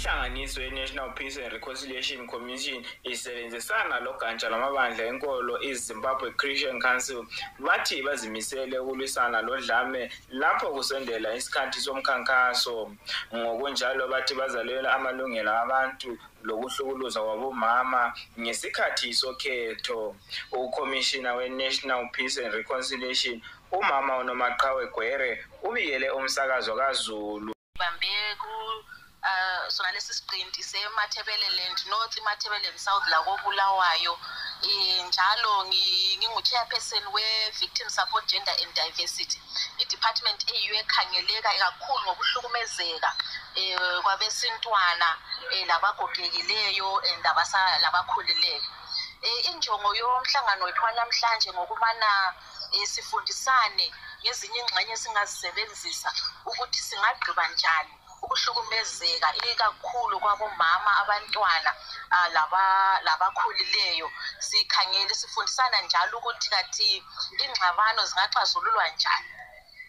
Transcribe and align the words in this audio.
inhlanganiso 0.00 0.62
ye-national 0.62 1.12
peace 1.12 1.36
and 1.36 1.52
reconciliation 1.52 2.26
commission 2.26 2.82
isebenzisana 3.04 4.00
logatsha 4.00 4.48
lwamabandla 4.48 5.04
enkolo 5.04 5.62
izimbabwe 5.62 6.32
christian 6.36 6.80
council. 6.80 7.26
Bathi 7.58 8.02
bazimisele 8.02 8.78
ukulwisana 8.78 9.42
lodlame 9.42 10.10
lapho 10.30 10.72
kusondela 10.72 11.34
isikhathi 11.34 11.80
somkhankaso. 11.80 12.96
Ngokunjalo 13.34 14.08
bathi 14.08 14.34
bazalwela 14.34 14.94
amalungelo 14.94 15.52
abantu 15.52 16.18
lokuhlukuluza 16.44 17.20
kwabomama 17.20 18.12
ngesikhathi 18.40 19.12
sokhetho. 19.12 20.16
Ukhomishina 20.52 21.34
we-national 21.36 22.08
peace 22.12 22.38
and 22.38 22.54
reconciliation 22.54 23.42
umama 23.72 24.18
unomaqhawe 24.18 24.86
gwere 24.86 25.44
ubikele 25.62 26.10
umsakazo 26.10 26.74
kazulu. 26.74 27.52
Bambe 27.78 28.06
uh, 29.22 29.68
sona 29.68 29.92
lesi 29.92 30.14
siqinti 30.14 30.62
semathebeleland 30.62 31.78
north 31.90 32.16
imathebeleland 32.16 32.78
south 32.78 33.06
lakobulawayo 33.08 34.12
um 34.62 35.06
njalo 35.08 35.64
ngingu-chairperson 35.64 37.04
we-victim 37.12 37.88
support 37.88 38.26
gender 38.26 38.54
and 38.62 38.74
diversity. 38.74 39.40
I-department 39.78 40.40
eyiyo 40.52 40.74
ekhangeleka 40.74 41.50
kakhulu 41.58 42.02
ngokuhlukumezeka 42.04 43.10
um 43.56 44.02
kwabesintwana 44.02 45.08
um 45.52 45.66
labagogekileyo 45.68 47.02
and 47.10 47.24
labakhulileyo 47.82 48.62
um 49.22 49.38
injongo 49.52 49.94
yomhlangano 49.94 50.64
wethu 50.64 50.84
wanamhlanje 50.84 51.52
ngokubana 51.52 52.34
um 52.72 52.86
sifundisane 52.86 53.92
ngezinye 54.22 54.58
ingxenye 54.60 54.92
esingazisebenzisa 54.92 56.12
ukuthi 56.46 56.80
singagqiba 56.88 57.48
njani 57.48 57.99
ukuhlukumezeka 58.22 59.28
ikakhulu 59.50 60.20
kwabomama 60.20 60.90
abantwana 61.02 61.70
labakhulileyo. 63.06 64.10
Sikhangele 64.38 65.14
sifundisana 65.14 65.80
njalo 65.80 66.18
ukuthi 66.18 66.48
kathi 66.50 67.04
ingxabano 67.44 68.00
zingaxazululwa 68.06 68.88
njani? 68.88 69.30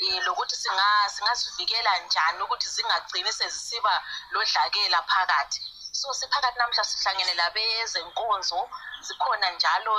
Um 0.00 0.20
lokuthi 0.26 0.56
singazivikela 0.56 1.98
njani 1.98 2.42
ukuthi 2.42 2.68
zingagcini 2.68 3.32
sezisiba 3.32 4.02
lodlakela 4.30 5.02
phakathi? 5.02 5.60
So 5.92 6.14
siphakathi 6.14 6.58
namhla 6.58 6.84
sihlangene 6.84 7.34
labezenkonzo 7.34 8.70
zikhona 9.00 9.50
njalo 9.50 9.94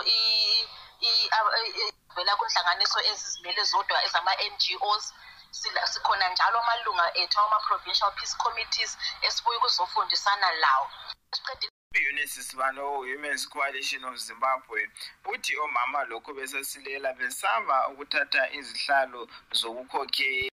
vela 2.15 2.35
kunhlanganiso 2.35 2.99
ezizimele 3.09 3.63
zodwa 3.63 4.03
ezama-n 4.05 4.53
g 4.57 4.77
os. 4.81 5.13
Sikhona 5.51 6.29
njalo 6.29 6.59
amalunga 6.59 7.17
ethu 7.17 7.39
awama-provincial 7.39 8.11
peace 8.11 8.35
committees 8.37 8.97
esibuye 9.21 9.57
ukuzofundisana 9.57 10.51
lawo. 10.51 10.87
Ueunice 11.95 12.41
sibano 12.43 12.99
women's 12.99 13.49
coalition 13.49 14.03
of 14.05 14.15
zimbabwe 14.17 14.89
uthi 15.25 15.57
omama 15.57 16.03
lokhu 16.03 16.33
besesilela 16.33 17.13
besaba 17.13 17.87
ukuthatha 17.87 18.51
izihlalo 18.51 19.27
zokukhokhela 19.51 20.58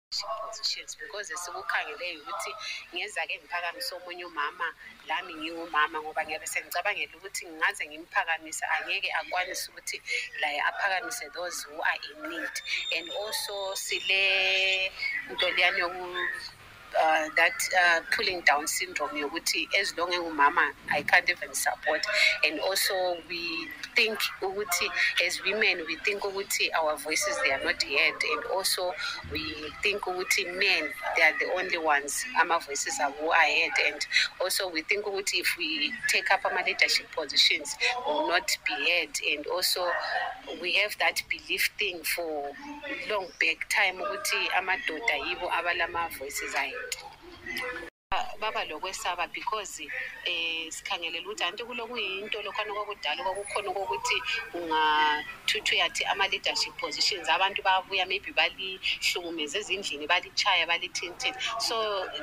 positions 0.50 0.98
because 1.00 1.30
esikukhangeleyo 1.34 2.20
ukuthi 2.22 2.52
ngeza-ke 2.94 3.34
ngiphakamise 3.38 3.92
omunye 3.98 4.26
umama 4.26 4.68
lami 5.10 5.34
ngiwumama 5.40 5.98
ngoba 6.02 6.22
ngiyabe 6.26 6.48
sengicabangela 6.54 7.14
ukuthi 7.18 7.46
ngingaze 7.46 7.84
ngimphakamise 7.90 8.66
angeke 8.76 9.10
akwanise 9.20 9.66
ukuthi 9.70 9.98
laye 10.42 10.60
aphakamise 10.70 11.26
those 11.38 11.58
who 11.64 11.78
are 11.90 12.00
in 12.10 12.20
need. 12.30 12.56
And 12.98 13.06
also 13.22 13.56
sile 13.86 14.24
nto 15.32 15.46
leyani 15.56 15.82
uh, 16.96 17.28
that 17.36 17.54
uh, 17.82 18.00
pulling 18.16 18.42
down 18.42 18.68
syndrome 18.68 19.10
yokuthi 19.12 19.68
as 19.80 19.96
long 19.98 20.12
engumama 20.12 20.72
i 20.92 21.02
can't 21.02 21.30
even 21.30 21.54
support. 21.54 22.06
And 22.46 22.60
also 22.60 22.94
we 23.30 23.68
think 23.96 24.20
ukuthi 24.42 24.88
as 25.26 25.44
women 25.44 25.84
we 25.88 25.96
think 25.98 26.22
ukuthi 26.24 26.70
our 26.80 26.98
voices 26.98 27.38
they 27.44 27.52
are 27.52 27.64
not 27.64 27.82
heard. 27.84 28.20
And 28.34 28.44
also 28.56 28.94
we 29.32 29.44
think 29.82 30.02
ukuthi 30.02 30.46
men 30.58 30.90
they 31.16 31.24
are 31.24 31.38
the 31.40 31.52
only 31.58 31.78
ones 31.78 32.26
ama 32.40 32.60
voices 32.60 33.00
are 33.02 33.12
who 33.12 33.30
are 33.30 33.50
heard. 33.58 33.94
And 33.94 34.08
also 34.42 34.70
we 34.70 34.82
think 34.84 35.06
if 35.34 35.56
we 35.58 35.94
take 36.08 36.32
up 36.32 36.46
ama 36.46 36.62
leadership 36.66 37.08
positions 37.12 37.76
we 38.06 38.14
will 38.14 38.28
not 38.28 38.58
be 38.66 38.74
heard. 38.74 39.14
And 39.32 39.46
also 39.48 39.86
we 40.62 40.74
have 40.76 40.98
that 41.00 41.22
belief 41.30 41.70
thing 41.78 42.02
for 42.04 42.52
long 43.10 43.28
back 43.40 43.68
time 43.70 43.98
ukuthi 44.02 44.50
amadoda 44.58 45.16
yibo 45.28 45.52
abalama 45.52 46.10
voices 46.18 46.54
ahead 46.56 46.79
baba 48.42 48.66
lokwesaba 48.66 49.28
because 49.34 49.84
eh 50.26 50.72
sikhangelela 50.72 51.28
ukuthi 51.28 51.44
anti 51.44 51.64
kulokuyinto 51.64 52.42
lokhana 52.42 52.74
kwakudala 52.74 53.24
kwakukhona 53.24 53.70
kokuthi 53.78 54.18
ungathuthi 54.58 55.76
uyathi 55.76 56.04
ama-leadership 56.12 56.74
positions 56.80 57.30
abantu 57.30 57.62
babuya 57.62 58.06
maybe 58.06 58.32
balihlukumeze 58.32 59.60
ezindlini 59.60 60.08
balichaya 60.08 60.66
balithintini 60.72 61.38
so 61.60 61.76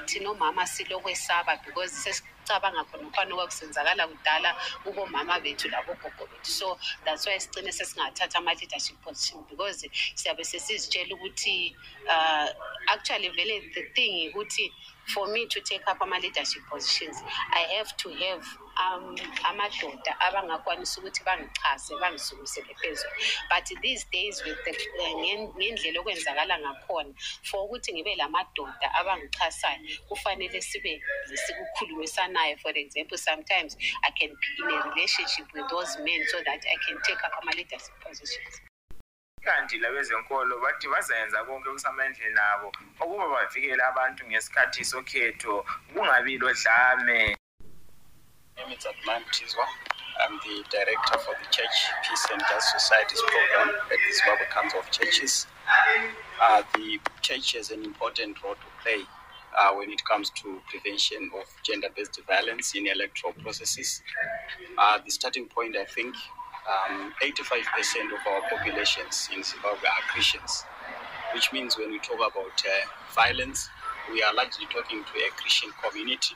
thina 0.08 0.30
omama 0.30 0.66
silokwesaba 0.66 1.52
because 1.64 2.22
sesicabanga 2.46 2.84
khona 2.84 3.10
khona 3.10 3.34
okwakusenzakala 3.34 4.06
kudala 4.08 4.50
kubomama 4.84 5.40
bethu 5.42 5.68
labogogo 5.68 6.26
bethu. 6.30 6.50
So 6.50 6.78
that's 7.04 7.26
why 7.26 7.38
sigcine 7.38 7.72
sesingathatha 7.72 8.38
ama-leadership 8.38 8.96
position 9.02 9.44
because 9.50 9.86
siyabe 10.14 10.44
sesizitshela 10.44 11.14
ukuthi 11.14 11.74
uh, 12.08 12.48
actually 12.88 13.28
vele 13.30 13.60
the 13.74 13.82
thing 13.94 14.32
ukuthi 14.32 14.70
for 15.06 15.26
me 15.28 15.46
to 15.46 15.60
take 15.60 15.82
up 15.88 16.00
ama-leadership 16.00 16.62
positions 16.70 17.22
i 17.52 17.60
have 17.76 17.96
to 17.96 18.10
have 18.10 18.46
um, 18.76 19.16
amadoda 19.44 20.20
abangakwanisa 20.20 21.00
ukuthi 21.00 21.24
bangichase 21.24 21.96
bangisukisele 22.00 22.74
phezulu. 22.80 23.12
But 23.50 23.66
these 23.82 24.04
days 24.12 24.42
with 24.44 24.58
the 24.64 24.72
ngendlela 25.56 26.00
okwenzakala 26.00 26.58
ngakhona 26.58 27.14
for 27.42 27.64
ukuthi 27.64 27.92
ngibe 27.92 28.16
la 28.16 28.28
madoda 28.28 28.88
abangichasayo 28.94 29.78
kufanele 30.08 30.60
sibe 30.62 31.02
sikukhulumisanayo 31.34 32.56
for 32.58 32.78
example 32.78 33.18
sometimes 33.18 33.76
i 34.04 34.10
can 34.10 34.30
be 34.30 34.62
in 34.62 34.70
a 34.70 34.90
relationship 34.90 35.46
with 35.54 35.68
those 35.68 35.98
men 36.04 36.20
so 36.28 36.38
that 36.44 36.60
i 36.64 36.76
can 36.86 36.96
take 37.02 37.22
up 37.24 37.32
ama-leadership 37.42 37.94
positions. 38.00 38.60
Kanti 39.42 39.78
labezenkolo 39.78 40.60
bathi 40.60 40.88
bazayenza 40.88 41.44
konke 41.44 41.68
okusamandleni 41.68 42.40
abo 42.52 42.72
ukuba 43.00 43.28
bavikele 43.28 43.82
abantu 43.82 44.26
ngesikhathi 44.26 44.84
sokhetho 44.84 45.64
kungabi 45.92 46.38
lodlame 46.38 47.36
name 48.56 48.72
is 48.72 48.84
Adnan 48.84 49.22
Tizwa. 49.32 49.66
I'm 50.24 50.38
the 50.44 50.64
director 50.70 51.18
for 51.18 51.34
the 51.36 51.46
Church 51.50 51.76
Peace 52.08 52.26
and 52.32 52.40
Just 52.48 52.72
Societies 52.72 53.20
program 53.20 53.74
at 53.84 53.98
the 54.00 54.12
Zimbabwe 54.16 54.46
Council 54.50 54.80
of 54.80 54.90
Churches. 54.90 55.46
Uh, 56.40 56.62
the 56.74 56.98
church 57.20 57.52
has 57.52 57.70
an 57.70 57.84
important 57.84 58.42
role 58.42 58.54
to 58.54 58.70
play 58.82 59.02
uh, 59.58 59.74
when 59.74 59.90
it 59.90 60.02
comes 60.06 60.30
to 60.30 60.58
prevention 60.70 61.30
of 61.38 61.44
gender-based 61.64 62.18
violence 62.26 62.74
in 62.74 62.86
electoral 62.86 63.34
processes. 63.34 64.02
Uh, 64.78 64.98
the 65.04 65.10
starting 65.10 65.46
point, 65.46 65.76
I 65.76 65.84
think, 65.84 66.14
um, 66.64 67.12
85% 67.22 67.60
of 68.08 68.26
our 68.26 68.40
populations 68.48 69.28
in 69.36 69.44
Zimbabwe 69.44 69.84
are 69.86 70.04
Christians, 70.08 70.64
which 71.34 71.52
means 71.52 71.76
when 71.76 71.90
we 71.90 71.98
talk 71.98 72.16
about 72.16 72.56
uh, 72.64 72.86
violence, 73.14 73.68
we 74.10 74.22
are 74.22 74.32
largely 74.32 74.64
talking 74.72 75.04
to 75.04 75.14
a 75.20 75.30
Christian 75.36 75.70
community, 75.82 76.34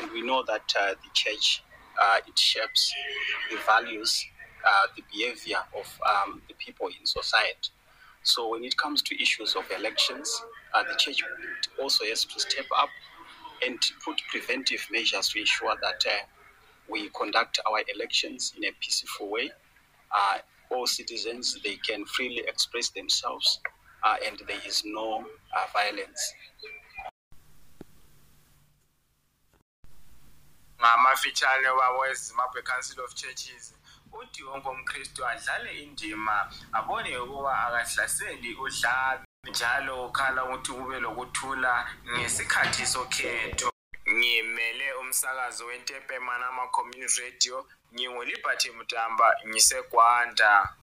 and 0.00 0.10
we 0.12 0.22
know 0.22 0.42
that 0.44 0.72
uh, 0.78 0.90
the 0.90 1.10
church 1.12 1.62
uh, 2.00 2.18
it 2.26 2.38
shapes 2.38 2.92
the 3.50 3.56
values, 3.66 4.24
uh, 4.66 4.86
the 4.96 5.02
behavior 5.12 5.58
of 5.78 6.00
um, 6.08 6.42
the 6.48 6.54
people 6.54 6.88
in 6.88 7.06
society. 7.06 7.70
So 8.22 8.48
when 8.50 8.64
it 8.64 8.76
comes 8.76 9.02
to 9.02 9.22
issues 9.22 9.54
of 9.54 9.64
elections, 9.70 10.42
the 10.72 10.96
church 10.96 11.22
also 11.80 12.04
has 12.06 12.24
to 12.24 12.40
step 12.40 12.64
up 12.76 12.88
and 13.64 13.78
put 14.04 14.20
preventive 14.30 14.84
measures 14.90 15.28
to 15.28 15.38
ensure 15.38 15.74
that 15.82 16.04
we 16.88 17.08
conduct 17.10 17.60
our 17.68 17.80
elections 17.94 18.54
in 18.56 18.64
a 18.64 18.72
peaceful 18.80 19.30
way. 19.30 19.50
Uh, 20.10 20.38
all 20.70 20.86
citizens 20.86 21.58
they 21.62 21.76
can 21.76 22.04
freely 22.06 22.42
express 22.46 22.90
themselves, 22.90 23.60
uh, 24.02 24.16
and 24.26 24.40
there 24.46 24.60
is 24.66 24.82
no 24.84 25.24
uh, 25.56 25.66
violence. 25.72 26.32
Ngamafitshane 31.14 31.68
wabo 31.68 32.06
ezimbabwe 32.06 32.62
council 32.62 33.00
of 33.04 33.14
churches 33.14 33.74
uthi 34.12 34.42
wonke 34.44 34.68
umkristu 34.68 35.26
adlale 35.26 35.70
indima 35.82 36.36
abone 36.72 37.18
ukuba 37.18 37.52
akahlaseli 37.66 38.54
udlame 38.64 39.24
njalo 39.50 40.06
ukhala 40.06 40.44
ukuthi 40.44 40.72
kube 40.72 41.00
lokuthula 41.00 41.72
ngesikhathi 42.12 42.86
sokhetho. 42.86 43.70
Ngimele 44.14 44.92
umsakazo 45.00 45.66
wentepe 45.66 46.18
manama 46.18 46.68
community 46.68 47.20
radio 47.22 47.66
ngingoliberty 47.94 48.70
mtamba 48.70 49.26
ngisegwanda 49.48 50.74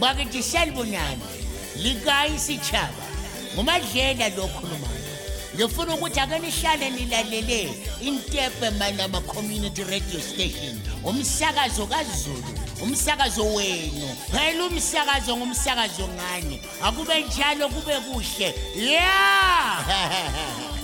bakithi 0.00 0.42
salibonani 0.42 1.22
likayi 1.82 2.38
sitshaba 2.38 3.04
ngumadlela 3.54 4.28
lo 4.36 4.48
khulumayo 4.48 4.98
ngifuna 5.58 5.94
ukuthi 5.94 6.20
ake 6.20 6.38
nihlale 6.38 6.90
nilalele 6.90 7.74
intepe 8.00 8.70
manama 8.70 9.20
community 9.20 9.82
radio 9.84 10.20
station. 10.20 10.80
Umsakazo 11.04 11.86
kazulu 11.86 12.44
umsakazo 12.82 13.54
wenu. 13.54 14.16
Phela 14.30 14.64
umsakazo 14.64 15.36
ngumsakazo 15.36 16.08
ngani? 16.08 16.60
Akube 16.82 17.20
njalo 17.20 17.68
kube 17.68 18.00
kuhle. 18.00 18.54
Ya! 18.76 19.18